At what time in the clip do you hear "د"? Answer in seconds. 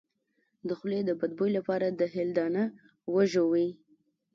0.67-0.69, 1.05-1.11, 1.89-2.01